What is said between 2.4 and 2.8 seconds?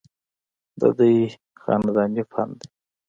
دے